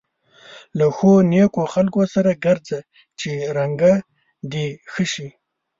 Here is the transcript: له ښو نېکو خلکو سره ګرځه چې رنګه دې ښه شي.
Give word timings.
له 0.77 0.87
ښو 0.95 1.11
نېکو 1.31 1.63
خلکو 1.73 2.01
سره 2.13 2.31
ګرځه 2.45 2.79
چې 3.19 3.31
رنګه 3.57 3.93
دې 4.51 4.67
ښه 4.91 5.05
شي. 5.13 5.27